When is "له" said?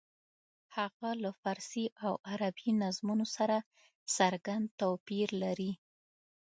1.21-1.31